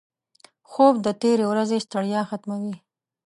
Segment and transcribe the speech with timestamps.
[0.69, 2.75] خوب د تېرې ورځې ستړیا ختموي